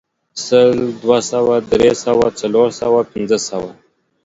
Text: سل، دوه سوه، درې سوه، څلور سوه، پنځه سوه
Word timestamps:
سل، 0.45 0.77
دوه 1.01 1.19
سوه، 1.31 1.55
درې 1.71 1.91
سوه، 2.05 2.25
څلور 2.41 2.67
سوه، 2.81 2.99
پنځه 3.11 3.37
سوه 3.49 3.71